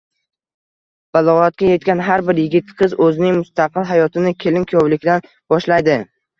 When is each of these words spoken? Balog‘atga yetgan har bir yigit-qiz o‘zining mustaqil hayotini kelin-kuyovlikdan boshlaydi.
Balog‘atga 1.17 1.69
yetgan 1.73 2.01
har 2.07 2.25
bir 2.31 2.41
yigit-qiz 2.43 2.97
o‘zining 3.09 3.39
mustaqil 3.43 3.87
hayotini 3.93 4.35
kelin-kuyovlikdan 4.47 5.33
boshlaydi. 5.55 6.03